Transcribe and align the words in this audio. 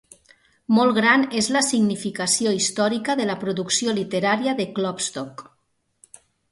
Molt 0.77 0.95
gran 0.97 1.25
és 1.41 1.49
la 1.57 1.61
significació 1.67 2.55
històrica 2.61 3.19
de 3.23 3.29
la 3.33 3.39
producció 3.45 3.97
literària 4.01 4.59
de 4.63 4.71
Klopstock. 4.79 5.51